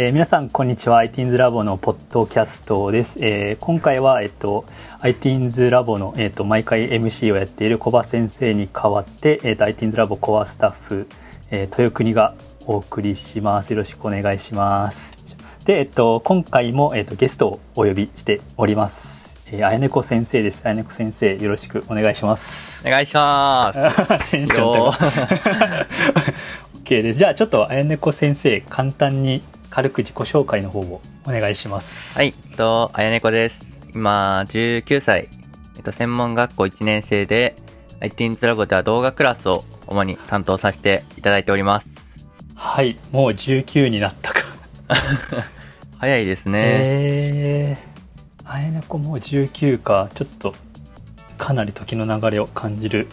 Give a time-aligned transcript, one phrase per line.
[0.00, 4.64] えー、皆さんこんにちは ITINS ラボのポッドキャストです、えー、今回は、えっと、
[5.00, 11.08] ITINS ラボの、えっと、毎回 MC をやっている小葉先生に代わって、えっと、ITINS ラボコアスタッフ、
[11.50, 12.34] えー、豊国が
[12.64, 15.16] お送りしますよろしくお願いします
[15.64, 20.60] で、えっと、今回も、えっと、ゲストをお呼びしておりますえー、あやねこ先生です。
[20.64, 22.86] あやねこ先生、よろしくお願いします。
[22.86, 23.80] お願いします。
[24.30, 24.90] テンション高
[26.84, 27.18] OK です。
[27.18, 32.16] じゃあ、ちょっとあやねこ先生、簡単に軽く自己紹介の方をお願いします。
[32.16, 33.80] はい、えっと、あやねこです。
[33.94, 35.28] 今、19歳。
[35.76, 37.56] えっと、専門学校1年生で、
[38.00, 41.88] ITINS ラボでは動画クラスを主に担当させていただいております。
[42.54, 44.40] はい、もう19になったか
[45.98, 46.60] 早いですね。
[46.64, 50.08] えー、あやねこもう19か。
[50.14, 50.54] ちょっと、
[51.36, 53.08] かなり時の流れを感じる。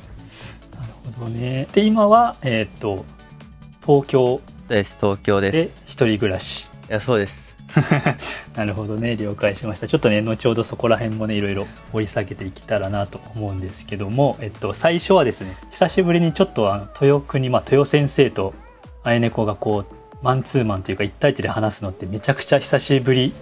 [0.79, 1.67] なるほどね。
[1.73, 3.05] で、今は、えっ、ー、と、
[3.85, 4.97] 東京です。
[4.99, 5.57] 東京です。
[5.57, 6.71] で一人暮らし。
[6.89, 7.55] いやそうです。
[8.55, 9.15] なるほどね。
[9.15, 9.87] 了解しました。
[9.87, 18.53] ちょっとね後ほどそこら辺もねいろいろ掘り下げていけたらなと思うんですけども、えっと、最初はですね久しぶりにちょっとあの豊国、まあ、豊先生と
[19.03, 19.85] あやねこがこう
[20.21, 23.33] マンツーマンというか1対1で話すのってめちゃくちゃ久しぶり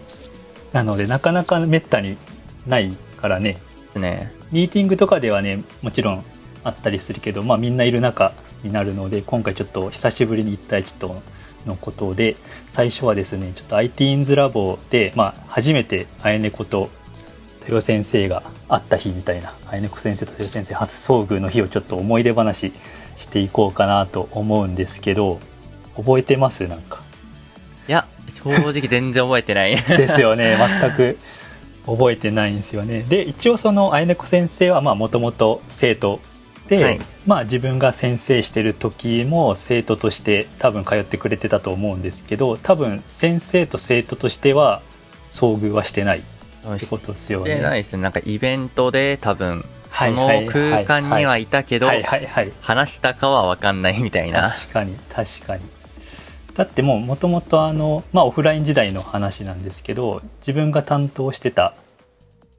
[0.73, 2.17] なのでなかなかめったに
[2.67, 3.57] ないからね。
[3.95, 4.31] ね。
[4.51, 6.25] ミーティングとかではねもちろん
[6.63, 11.21] あったりするけど、まあ、みんないる中になるので今回ちょっと久しぶりに1対1と
[11.65, 12.35] のことで
[12.69, 16.89] 最初はですねちょっと ITINS ラボで、まあ、初めてあやねこと
[17.61, 22.73] 豊先生が会った日みたいなあやねこ先生と豊先生初遭遇の日をちょっと思い出話
[23.15, 25.39] していこうかなと思うんですけど
[25.95, 26.67] 覚えてます？
[26.67, 27.01] なんか。
[27.87, 28.07] いや
[28.43, 29.75] 正直全然覚えてない。
[29.97, 30.57] ですよね。
[30.81, 31.17] 全く
[31.85, 33.03] 覚えてないんですよね。
[33.03, 36.32] で一応そのあやねこ先生はもともと生徒で、
[36.69, 44.81] はい、まあ自分が先生してる時も生徒として多分通ってくれてたと思うんですけど多分先生と生徒としては
[45.29, 47.51] 遭遇はしてないってことですよね。
[47.51, 51.87] してないですねなんかイベントで多分その空間にはいたけど
[52.61, 54.49] 話したかは分かんないみたいな。
[54.49, 55.63] 確かに確かに
[56.55, 61.73] だってもうもともとあの、まあ、オフライン時代の話なんですけど自分が担当してた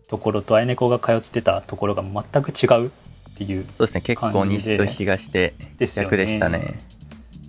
[0.08, 2.90] ところとあやねこが通ってたところが全く違う
[3.34, 4.00] っていうそうですね。
[4.00, 5.54] 結構西と東で
[5.94, 6.80] 逆でしたね、ね、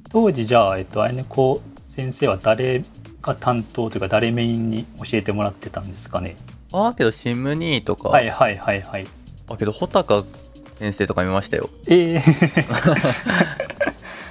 [0.10, 1.62] 当時じゃあ、えっと、あやねこ
[1.96, 2.84] 先生は誰
[3.22, 6.36] が担当というか誰メインに教えてもらってたんですかね？
[6.72, 8.10] ああけどシムニーとか。
[8.10, 9.08] はいはいはいはい。
[9.48, 10.22] あけど穂高
[10.80, 11.70] 先生とか見ましたよ。
[11.88, 12.18] ええ。
[12.20, 12.24] ー、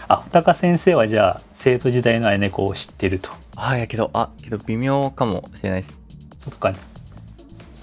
[0.09, 3.31] あ穂高先生はじゃあ生徒時代のあやねこを知ってると。
[3.57, 5.95] ああやけどあけど微妙かもしれないです。
[6.39, 6.71] そっか。
[6.71, 6.85] なる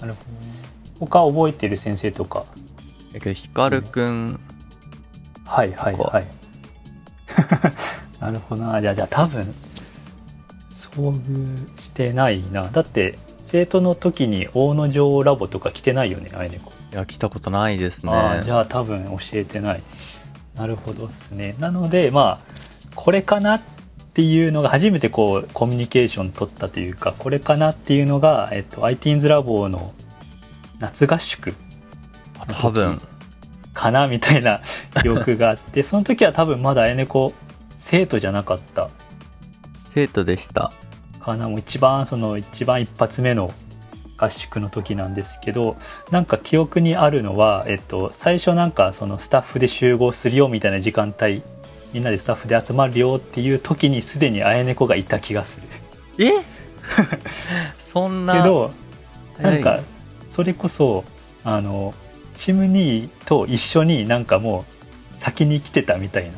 [0.06, 0.14] どね。
[1.00, 2.44] 他覚えてる先生とか？
[3.12, 4.40] だけど光くん
[5.44, 6.26] はいはいはい。
[8.20, 8.80] なるほどな。
[8.80, 9.54] じゃあじゃあ多分
[10.70, 12.68] 遭遇してないな。
[12.72, 18.12] だって生徒の時に大野城ラボとか来てないよねあいねこいや来たことないですね。
[18.12, 19.82] あじゃあ多分教えてない。
[20.54, 21.54] なるほどですね。
[21.58, 22.52] なのでまあ
[22.94, 23.60] これかなっ
[24.14, 29.92] ていうのが初めてこうコミュニケーション取ったというかこれかなっていうのが、えっと、ITINS ラボの
[30.78, 31.54] 夏合宿
[32.48, 33.00] 多分。
[33.74, 34.60] かなみたいな
[35.00, 37.32] 記憶があってその時は多分まだあやねこ
[37.78, 38.88] 生徒じゃなかった。
[39.94, 40.72] 生徒でした。
[41.20, 43.52] かなもう一番その一番一発目の
[44.16, 45.76] 合宿の時なんですけど
[46.10, 51.42] なんか記憶にあるのは、えっと、最初なんかそのスタッフで集合するよみたいな時間帯
[51.92, 55.60] みんなでスタッフで集まるよっていう時にすでにあやねこがいた気がす
[56.18, 56.26] る。
[56.26, 56.44] え？
[57.92, 58.72] そんなけど
[59.40, 59.80] なんか
[60.28, 61.04] それこそ
[61.44, 61.94] あの
[62.42, 64.64] チムニーと一緒になんかも
[65.16, 66.32] う先に来てたみたいな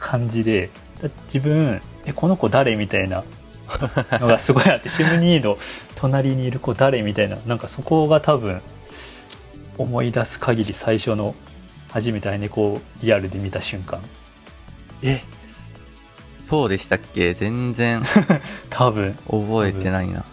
[0.00, 0.70] 感じで
[1.32, 3.22] 自分えこの子誰みたいな
[4.18, 5.56] のがすごいあって シムニーの
[5.94, 8.60] 隣にいる子誰みたいななんかそこが多分
[9.78, 11.36] 思い出す限り最初の
[11.92, 14.00] 初めて猫をリアルで見た瞬間。
[15.04, 15.22] え
[16.50, 17.34] そうでしたっけ？
[17.34, 18.02] 全然
[18.68, 19.16] 多分。
[19.30, 20.24] 覚えてないな。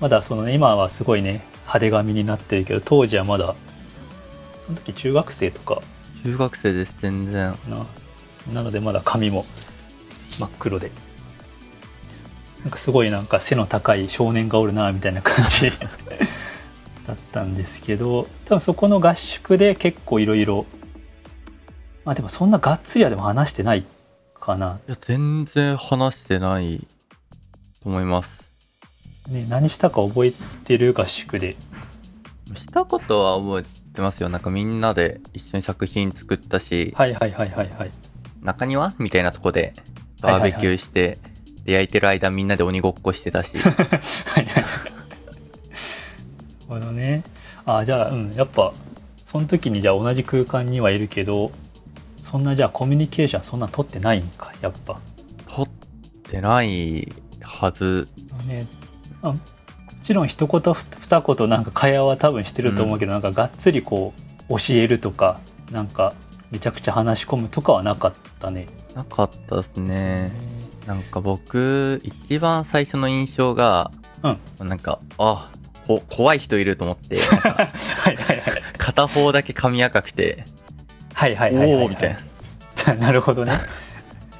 [0.00, 1.42] まだそのね今はすごいね
[1.72, 3.54] 派手髪になってるけど当時はまだ
[4.66, 5.80] その時中学生とか。
[6.22, 7.54] 中学生です全然。
[7.68, 7.86] な
[8.52, 9.44] なのでまだ髪も
[10.22, 10.90] 真っ黒で。
[12.60, 15.70] なんかすごいなんか背の高い少年がおるなみたいな感じ。
[17.06, 20.66] だったんですけど多分そこの合宿で結構いろいろ
[22.04, 23.84] まあでもそんながっつりはでも話してない
[24.38, 24.78] かな。
[24.86, 26.86] いや全然話してない
[27.82, 28.51] と思います
[29.32, 30.32] ね、何したか覚え
[30.64, 31.56] てる合宿で？
[32.54, 33.62] したことは覚え
[33.94, 37.90] てますよなんかみんなで一緒に作品作ったしはいはいはいはいはい
[38.42, 38.94] 中庭？
[38.98, 39.72] みたいなとこで
[40.20, 41.18] バーベキューして
[41.64, 43.56] で焼いてる間みんなで鬼ごっこしてたし。
[43.58, 43.70] は
[44.40, 44.64] いはい。
[46.68, 47.22] なるほどね。
[47.64, 48.72] あじゃあ、うん、やっぱ、
[49.24, 51.52] その時にじゃあ同じ空間にはいるけど、
[52.20, 54.98] そんなじゃあコミュニケーションそんな取ってないんか、やっぱ。
[55.46, 55.68] 撮っ
[56.24, 58.08] てないはず。
[58.48, 58.66] ね、
[59.22, 59.38] あも
[60.02, 64.12] ちろん一言ふ二言なんか会話は多分してると思うけど、なんかがっつりこ
[64.48, 65.40] う教えるとか
[65.70, 66.14] なんか
[66.50, 68.66] めちゃくちゃ話し込むとかはなかったね。
[68.94, 70.32] なかったですね。
[70.86, 73.90] なんか僕、一番最初の印象が、
[74.22, 74.68] うん。
[74.68, 75.50] なんか、あ、
[75.86, 78.62] こ怖い人いると思って、はいはいはい。
[78.76, 80.44] 片方だけ髪赤くて、
[81.14, 81.84] はいはいはいはい、はい。
[81.84, 82.16] おーみたい
[82.86, 82.94] な。
[82.94, 83.00] な。
[83.06, 83.52] なるほどね。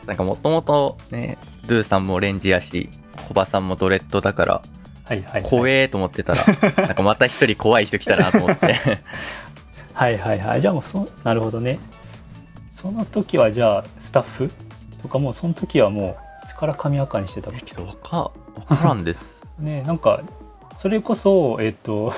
[0.07, 2.91] なんかもともとね、ドゥさんもオレンジやし、
[3.23, 4.63] コバさんもドレッドだから、
[5.05, 5.43] はいはい、はい。
[5.43, 6.45] 怖えと思ってたら、
[6.87, 8.75] なんかまた一人怖い人来たなと思って。
[9.95, 10.61] はいはいはい。
[10.61, 11.79] じゃあもうそ、なるほどね。
[12.71, 14.51] その時はじゃあスタッフ
[15.03, 18.33] とかもうその時はもういつから髪赤にしてたのけど、わか、わ
[18.77, 19.43] からんです。
[19.59, 20.21] ねなんか
[20.77, 22.15] それこそえっと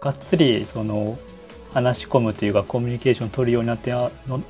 [0.00, 1.18] がっつりその
[1.74, 3.92] 話し込むというかコミュニケーション取るようになって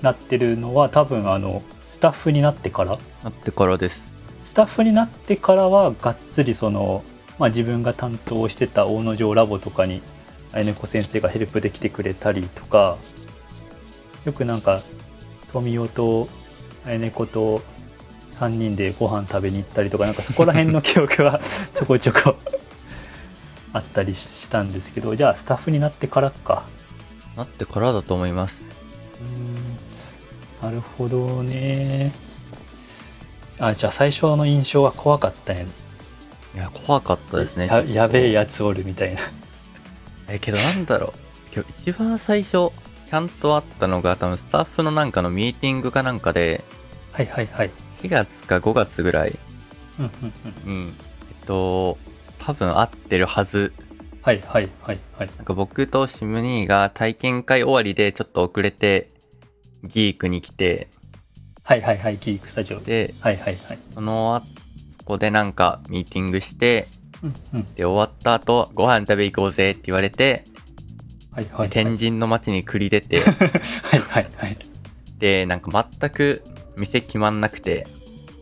[0.03, 4.08] なってるのは多分あのスタッフになってからなってからです。
[4.49, 7.05] スタッフになってからはがっつりその、
[7.39, 10.01] まあ、自分が担当してた大野城ラボとかに
[10.55, 12.97] あやねこ先生がヘルプできてくれたりとか
[14.25, 14.81] よくなんか
[15.53, 16.29] 富代と
[16.87, 17.61] あやねこと
[18.37, 21.41] 3人でご飯食べに行ったりとかなんかそこら辺の記憶は
[21.77, 22.35] ちょこちょこ
[23.75, 26.65] あったりしたんですけどじゃあスタッフになってからか。
[27.37, 28.57] なってからだと思います。
[29.21, 30.71] うーん。
[30.73, 32.13] なるほどね
[33.61, 35.65] あじゃあ最初の印象は怖かったんや。
[35.65, 35.71] ね
[36.55, 37.67] いや、怖かったですね。
[37.67, 39.21] ややべえややつおるみたいな。
[40.29, 41.13] え、けどなんだろ
[41.53, 41.55] う。
[41.55, 42.71] 今日一番最初、
[43.09, 46.65] ちゃんとあったのが多分スタッフのなんかのミーティングかなんかで、
[47.13, 47.71] はいはいはい。
[48.03, 49.39] 4月か5月ぐらい。
[49.99, 50.33] うんうん
[50.67, 50.87] うん。
[50.87, 50.93] に、
[51.31, 51.99] えっと、
[52.39, 53.73] 多分合ってるはず。
[54.23, 55.31] はいはいはいはい。
[55.37, 59.11] なんか僕とシムニーが体験会終わりでちょっと遅れて、
[59.85, 60.89] ギークに来て、
[61.69, 62.81] はいはいはいギークスタジオ。
[62.81, 63.79] でで、はいはいはい。
[63.93, 64.47] その後
[65.01, 66.89] ここでなんかミーティングして、
[67.23, 67.75] うんうん。
[67.75, 70.47] で、終わった後、ご飯食べ行こうぜって言われて、
[71.31, 71.69] はいはいはい。
[71.69, 73.21] 天神の街に繰り出て、
[73.85, 74.59] はいはいはい。
[75.19, 76.43] で、なんか全く
[76.79, 77.87] 店決まんなくて、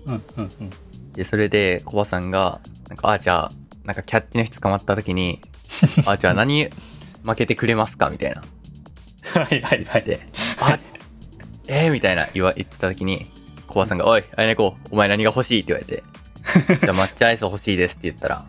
[0.04, 0.70] うんうんうん。
[1.14, 3.52] で、それで、コバさんが、なんか、あ、じゃあ、
[3.84, 5.40] なんかキャッチの人捕まった時に、
[6.06, 6.68] あ、じゃあ何
[7.24, 8.42] 負けてくれますかみたいな。
[9.42, 10.02] はいはいはい。
[10.02, 10.20] で、
[10.60, 10.78] あ、
[11.68, 13.26] えー、みたいな言わ、言ってた時に、
[13.66, 15.62] コバさんが、おい、あやねこ、お前何が欲しい？
[15.62, 16.02] って言われて、
[16.84, 18.44] じゃあ抹茶アイス欲しいですって言ったら、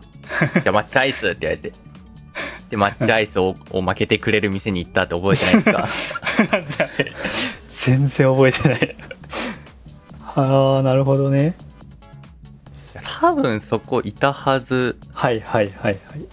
[0.62, 1.72] じゃあ抹茶アイスって言われて、
[2.70, 5.60] で、抹茶アイスをを負けてくれる店に行ったって覚えてないで
[5.90, 6.88] すか？
[7.68, 8.96] 全然覚えてない。
[10.20, 11.56] はあなるほどね。
[13.20, 14.96] 多分そこいたはず。
[15.12, 16.20] はいはいはいはい。
[16.20, 16.26] い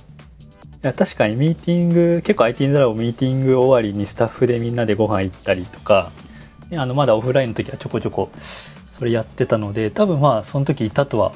[0.84, 6.12] や確かにミーティング結構 IT ドラゴミーティング終わりにスタッフでみんなでご飯行ったりとか
[6.70, 8.30] であのまだオフラインの時はちょこちょこ
[8.90, 11.32] それやってたので多分まあその時いたとは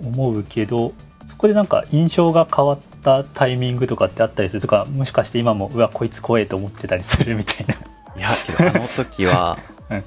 [0.00, 0.92] 思うけど
[1.26, 4.62] そこでなんか印象が変わったタイミングとかってあったりする？
[4.62, 7.74] とかもしかして今もうわこいつ怖えと思ってたりするみたいな。
[7.74, 7.78] い
[8.20, 9.58] や、けどあの時は
[9.90, 10.04] うん、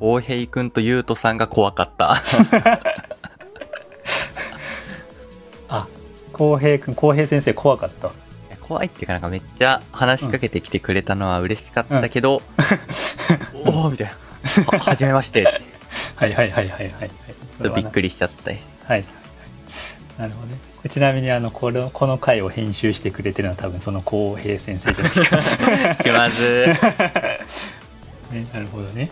[0.00, 2.16] 大平くんとゆうとさんが怖かった。
[5.68, 5.86] あ
[6.32, 8.10] 浩平君浩平先生怖かった。
[8.60, 12.40] 怖いっていうかなんかめっちゃ話しかけてきてくれたのは嬉しかったけど、
[13.66, 14.78] おおみたいな。
[14.78, 15.42] は、はじめまして。
[15.42, 15.46] ち
[16.16, 17.10] はいはいはいはいはい
[17.62, 18.50] とびっくりしちゃった。
[18.50, 19.04] はい。
[20.18, 20.58] なるほどね。
[20.88, 26.66] ちなみにあのこのこの回を編集してくれてるのは多分その浩平先生じゃないか、気まず。
[28.32, 28.46] ね。
[28.52, 29.10] なるほどね。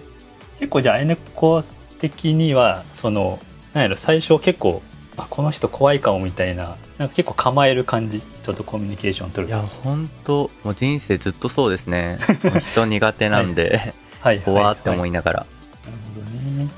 [0.58, 1.62] 結構じゃああやねこ
[1.98, 3.38] 的にはその
[3.74, 4.82] なんやろ最初結構
[5.16, 8.22] あこの人怖いかもみたいななんか結構構える感じ？
[8.52, 9.52] 人とコミュニケーション取る。
[9.52, 12.18] いや、ほんと、もう人生ずっとそうですね。
[12.72, 13.94] 人苦手なんで、 はい
[14.44, 15.38] 怖って思いいながら。
[15.40, 15.50] なる
[16.14, 16.26] ほど
[16.64, 16.68] ね。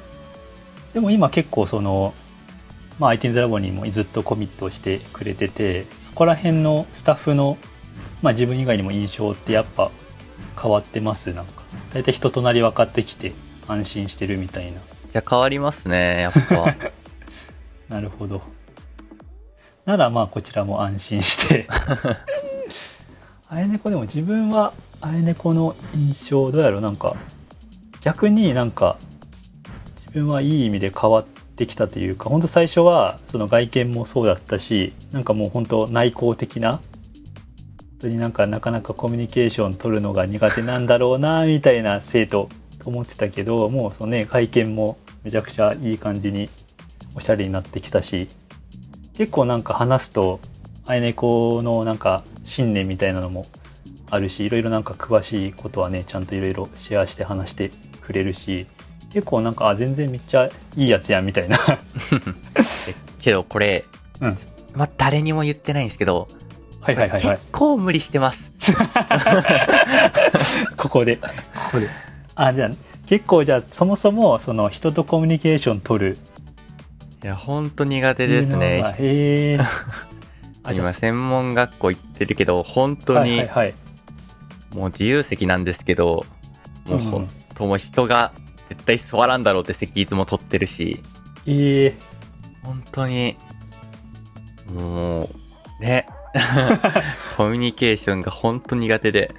[0.94, 2.14] でも今結構その、
[2.98, 7.56] まあ、IT ラボにもずっとコミットしてくれててそこら辺のスタッフの、
[8.22, 9.90] まあ、自分以外にも印象ってやっぱ
[10.60, 11.32] 変わってます？
[11.32, 11.62] なんか。
[11.94, 13.32] 大体人となり分かってきて
[13.68, 14.80] 安心してるみたいな。
[15.12, 16.76] じゃあ変わりますね、やっぱ。
[17.88, 18.42] なるほど。
[19.86, 21.66] ならまあこちらも安心して
[23.52, 26.80] あやねこでも自分はあやねこの印象どうやろう？
[26.80, 27.16] なんか
[28.00, 28.96] 逆になんか
[29.96, 36.80] 自分はいい意味で変わってきたというか本当最初はその外見もそうだったしなんかもう本当内向的な本
[38.02, 46.48] 当になんかなかなかコミュニケーション取るのが苦手なんだろうなみたいな生徒と思ってたけどもうそのね外見もめちゃくちゃいい感じに
[47.16, 48.28] おしゃれになってきたし
[49.14, 50.38] 結構なんか話すと
[50.86, 53.46] あいねこのなんか信念みたいなのも
[54.10, 57.70] あるしいろいろなんか詳しいことはねちゃんといろいろシェアして話して
[58.02, 58.66] くれるし
[59.12, 61.58] 結構なんかあ全然めっちゃいいやつやんみたいな。
[63.20, 63.84] けどこれ、
[64.20, 64.38] うん。
[64.74, 66.28] まあ、誰にも言ってないんですけど、
[66.80, 67.36] はいはいはいはい。
[67.36, 68.52] 結構無理してます。
[70.76, 71.16] ここで。
[71.16, 71.28] こ
[71.72, 71.88] こで。
[72.36, 72.70] あじゃあ
[73.06, 76.18] 結構じゃあそもそもその人とコミュニケーション取る。
[77.22, 78.94] いや、ほんと苦手ですね。
[78.98, 79.58] へえ
[80.72, 83.74] 今、専門学校行ってるけど、本当はいにはいはい。
[84.74, 86.24] もう自由席なんですけど、
[86.86, 88.32] もううん本当もう人が
[88.68, 91.02] 絶対座らんだろうって席いつも取ってるし、
[91.46, 91.94] ええ。
[92.62, 93.36] 本当に、
[94.72, 95.28] も
[95.80, 96.06] う、ね。
[97.36, 99.34] コミュニケーションが本当苦手で、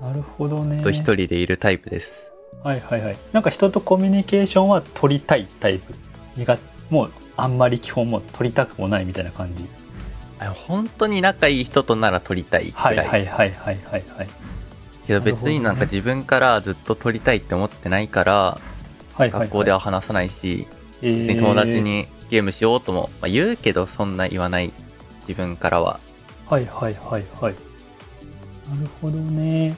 [0.00, 0.80] なるほどね。
[0.82, 2.30] と一人でいるタイプです。
[2.62, 3.16] はいはいはい。
[3.32, 5.94] なんか人とコミュニケーションは取りたいタイプ。
[6.36, 6.58] 苦
[6.90, 9.64] もうあんまり基本もう取りたくもないみたいな感じ。
[9.64, 9.66] あ
[10.46, 12.96] 本当に仲いい人となら取りたいくはい。
[12.96, 13.06] らい。
[13.08, 14.28] はいはいはいはいはい。
[15.06, 18.58] けど別になんか自分からずっと取りたいって思ってないから、は
[19.20, 20.66] いはい学校では話さないし、
[21.02, 21.26] えー。
[21.26, 24.72] 別に友達にゲームしようとも、まあ、言うけどそんな言わない
[25.26, 25.98] 自分からは。
[26.48, 27.54] はいはいはいはい。
[28.70, 29.76] なるほどね。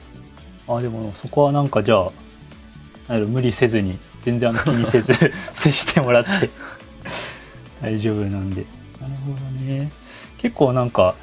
[0.67, 2.11] あでもそこはなんかじゃ
[3.07, 5.13] あ無理せずに全然気にせず
[5.55, 6.49] 接してもらって。
[7.81, 8.63] 大丈夫なんで
[9.01, 9.91] なるほどね。
[10.37, 11.15] 結構なんか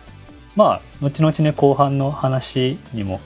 [0.56, 3.20] まあ後々ね後半の話にも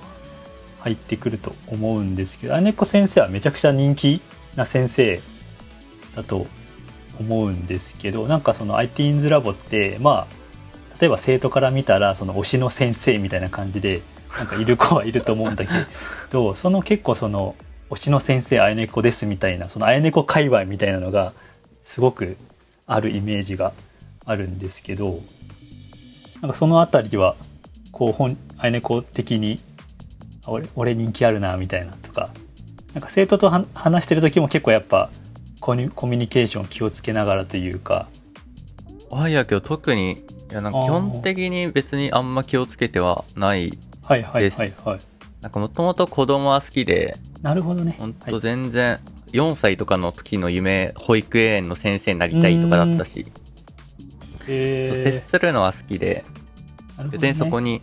[0.80, 4.20] 入ってくると思うんですけどあねこ先生はめちゃくちゃ人気
[4.56, 5.20] な先生
[6.16, 6.46] だと
[7.20, 14.02] 思うんですけどなんかその ITINS ラボってまあ例えば生徒から見たらその推しの先生みたいな感じで
[14.36, 15.72] なんかいる子はいると思うんだけ
[16.30, 17.54] ど その結構その
[17.90, 21.32] 推しの先生あやねこですみたいなそのあやねこ界隈みたいなのが
[21.82, 22.36] すごく
[22.86, 23.72] あるイメージが
[24.24, 25.20] あるんですけど
[26.40, 27.36] なんかそのあたりは
[27.90, 29.60] こう本あやねこ的に
[30.44, 32.30] あ俺俺人気あるなみたいなとか
[32.94, 35.10] なんか生徒とは話してる時も結構やっぱ
[35.60, 38.08] コミュコミュニケーション気をつけながらというか
[39.14, 43.78] あいやけど特に、いやなんか基本的に別にあんま気をつけてはない。
[44.02, 45.00] はいはいですはいはい。
[45.42, 47.94] なんかもともと子供は好きで、なるほどね。
[47.98, 48.40] ほんとはい。
[48.40, 49.00] 全然、
[49.32, 53.30] 4歳とかの時の夢、保育園の先生になりたいとかだったし、え
[54.46, 56.24] 接するのは好きで、
[56.98, 57.04] ね。
[57.10, 57.82] 別にそこに、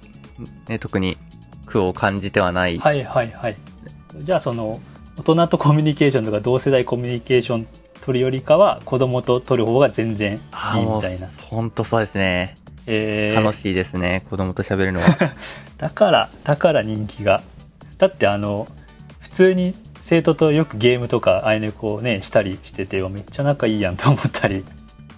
[0.68, 1.18] ね、特に
[1.66, 2.78] 苦を感じてはない。
[2.78, 3.58] はいはいはい。
[4.18, 4.82] じゃあその
[5.18, 7.68] 大人とコミュニケーションとか同世代コミュニケーション
[8.02, 12.58] 取るよりかは子供と取る方が全然いいみたいな、ほんとそうですね。
[12.88, 13.42] えー。
[13.42, 15.08] 楽しいですね、子供と喋るのは。
[15.78, 17.44] だからだから人気が。
[17.98, 18.68] だってあの
[19.20, 24.64] 普通に生徒とよくゲームとかあいねこうねしたりしててめっちゃ仲いいやんと思ったり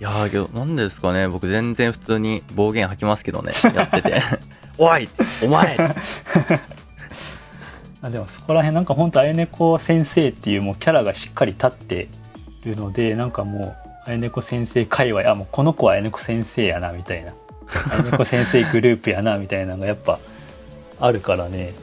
[0.01, 4.19] いやーけど、なんでですかね、僕全然普通に暴言吐きますけどね、 やってて。
[4.79, 5.07] おい
[5.43, 5.77] お前。
[8.01, 12.07] あでもそこら辺なんか本当あやねこ先生っていうもうキャラがしっかり立って
[12.65, 17.33] るのでなんかもうあやねこ先生界隈あもうこの子はあやねこ先生やなみたいな。
[17.91, 20.17] あやねこ先生グループやなみたいなのがやっぱ
[20.99, 21.73] あるからね。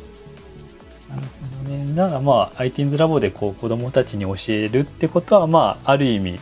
[1.09, 1.23] なる
[1.61, 1.95] ほどね。
[1.95, 6.41] だからまあ ITINS ラボでこう子供たちに教えるってことはまあある意味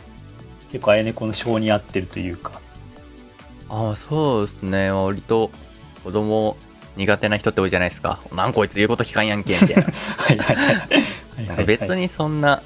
[0.77, 2.61] 結構あやねこの性に合ってるというか
[3.69, 5.49] ああ、そうですね、割と
[6.03, 6.55] 子供
[6.95, 8.21] 苦手な人って多いじゃないですか。
[8.33, 9.83] なんこいつ言うこと聞かんやんけ、みたいな。
[10.17, 10.55] はいはい
[11.47, 12.61] はい別にそんな、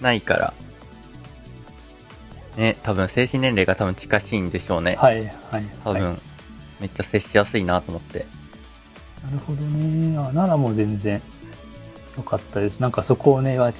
[0.00, 0.54] ないから。
[2.56, 4.96] ね、多分精神年齢が多分近しいんでしょうね。
[5.00, 6.20] はいはいはい多分、
[6.78, 8.26] めっちゃ接しやすいなと思って。
[9.24, 11.20] なるほどねあならもう全然
[12.16, 13.72] よかったですなんかそこをねわ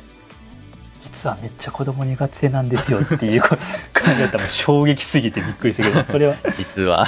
[1.00, 3.56] 実はめっちゃ子供苦手なんですよっていう 考
[4.18, 6.36] えたら衝撃すぎてびっくりしたけどそれは。
[6.56, 7.06] 実は。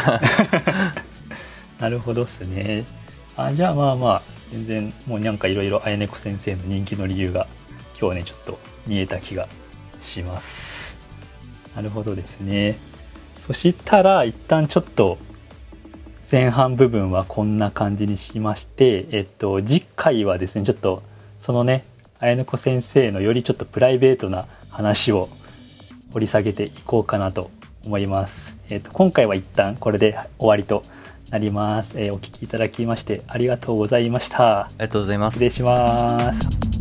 [1.81, 2.85] なるほどっすね。
[3.37, 7.47] あじゃあまあまあ全然もうなんかいろいろあやねこ先生の人気の理由が
[7.99, 9.49] 今日ねちょっと見えた気が
[10.03, 10.97] します。
[11.75, 12.77] なるほどですね。
[13.37, 15.19] そしたら一旦ちょっと
[16.31, 21.03] 前半部分はこんな感じにしまして、えっと、次回はですねちょっと
[21.41, 21.85] そのね
[22.21, 25.31] 綾子先生のよりちょっとプライベートな話を
[26.13, 27.51] 掘り下げていこうかなと
[27.87, 28.55] 思います。
[28.69, 30.85] えっと今回は一旦これで終わりと
[31.31, 31.99] なります。
[31.99, 34.67] えーお聞きいただきましてありがとうございました。
[34.67, 35.45] ありがとうございます失。
[35.45, 36.80] 礼します。